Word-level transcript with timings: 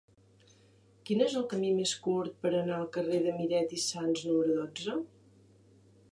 Quin 1.09 1.19
és 1.25 1.33
el 1.41 1.45
camí 1.51 1.67
més 1.79 1.91
curt 2.07 2.39
per 2.45 2.51
anar 2.59 2.77
al 2.79 2.89
carrer 2.95 3.19
de 3.25 3.33
Miret 3.41 3.75
i 3.77 3.81
Sans 3.83 4.23
número 4.31 4.55
dotze? 4.61 4.97